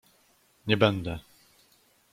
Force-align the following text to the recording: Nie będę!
Nie 0.67 0.77
będę! 0.77 1.19